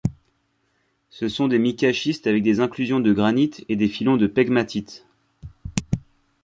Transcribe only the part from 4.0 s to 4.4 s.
de